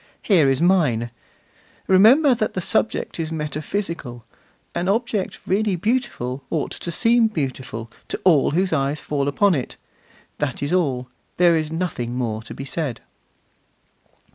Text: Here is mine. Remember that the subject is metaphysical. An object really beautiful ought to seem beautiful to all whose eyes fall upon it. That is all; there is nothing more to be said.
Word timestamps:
Here 0.23 0.49
is 0.49 0.63
mine. 0.63 1.11
Remember 1.85 2.33
that 2.33 2.53
the 2.55 2.59
subject 2.59 3.19
is 3.19 3.31
metaphysical. 3.31 4.25
An 4.73 4.89
object 4.89 5.39
really 5.45 5.75
beautiful 5.75 6.43
ought 6.49 6.71
to 6.71 6.89
seem 6.89 7.27
beautiful 7.27 7.91
to 8.07 8.19
all 8.23 8.49
whose 8.49 8.73
eyes 8.73 8.99
fall 9.01 9.27
upon 9.27 9.53
it. 9.53 9.77
That 10.39 10.63
is 10.63 10.73
all; 10.73 11.07
there 11.37 11.55
is 11.55 11.71
nothing 11.71 12.15
more 12.15 12.41
to 12.41 12.53
be 12.55 12.65
said. 12.65 13.01